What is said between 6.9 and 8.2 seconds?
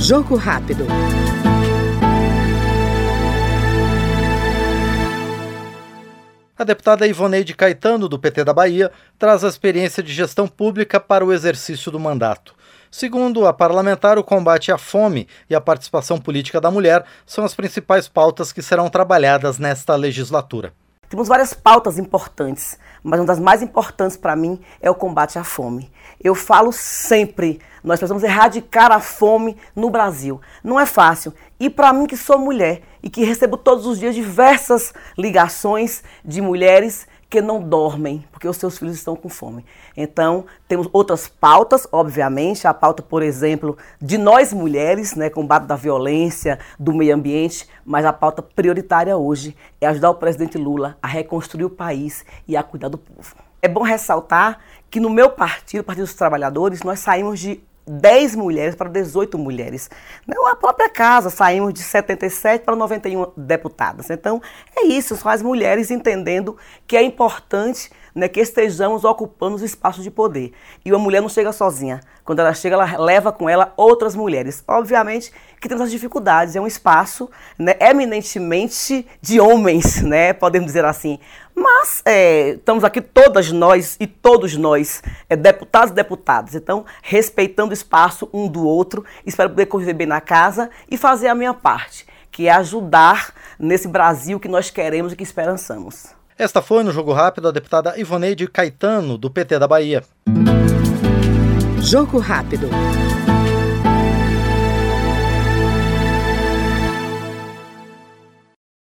Ivoneide Caetano, do